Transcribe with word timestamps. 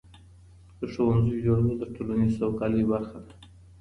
د 0.79 0.81
ښوونځیو 0.93 1.43
جوړول 1.45 1.75
د 1.79 1.83
ټولنیزې 1.95 2.35
سوکالۍ 2.39 2.83
برخه 2.91 3.17
ده. 3.25 3.31